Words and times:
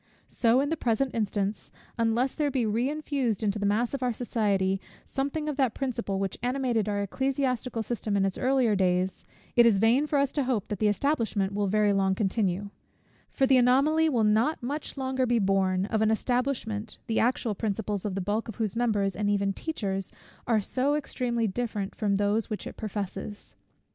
So 0.27 0.61
in 0.61 0.69
the 0.69 0.75
present 0.77 1.13
instance, 1.13 1.69
unless 1.95 2.33
there 2.33 2.49
be 2.49 2.65
reinfused 2.65 3.43
into 3.43 3.59
the 3.59 3.67
mass 3.67 3.93
of 3.93 4.01
our 4.01 4.13
society, 4.13 4.81
something 5.05 5.47
of 5.47 5.57
that 5.57 5.75
principle, 5.75 6.17
which 6.17 6.39
animated 6.41 6.89
our 6.89 7.03
ecclesiastical 7.03 7.83
system 7.83 8.17
in 8.17 8.25
its 8.25 8.35
earlier 8.35 8.75
days, 8.75 9.27
it 9.55 9.67
is 9.67 9.77
vain 9.77 10.07
for 10.07 10.17
us 10.17 10.31
to 10.31 10.45
hope 10.45 10.69
that 10.69 10.79
the 10.79 10.87
establishment 10.87 11.53
will 11.53 11.67
very 11.67 11.93
long 11.93 12.15
continue: 12.15 12.71
for 13.29 13.45
the 13.45 13.57
anomaly 13.57 14.09
will 14.09 14.23
not 14.23 14.63
much 14.63 14.97
longer 14.97 15.27
be 15.27 15.37
borne, 15.37 15.85
of 15.85 16.01
an 16.01 16.09
establishment, 16.09 16.97
the 17.05 17.19
actual 17.19 17.53
principles 17.53 18.03
of 18.03 18.15
the 18.15 18.21
bulk 18.21 18.47
of 18.47 18.55
whose 18.55 18.75
members, 18.75 19.15
and 19.15 19.29
even 19.29 19.53
teachers, 19.53 20.11
are 20.47 20.59
so 20.59 20.95
extremely 20.95 21.45
different 21.45 21.93
from 21.93 22.15
those 22.15 22.49
which 22.49 22.65
it 22.65 22.75
professes. 22.75 23.55